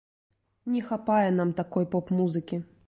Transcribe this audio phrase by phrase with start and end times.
[0.75, 2.65] Не хапае нам такой поп-музыкі.